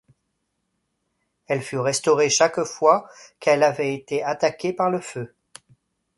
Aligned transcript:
Elle 1.45 1.61
fut 1.61 1.77
restaurée 1.77 2.31
chaque 2.31 2.63
fois 2.63 3.07
qu'elle 3.39 3.61
avait 3.61 3.93
été 3.93 4.23
attaquée 4.23 4.73
par 4.73 4.89
le 4.89 4.99
feu. 4.99 5.35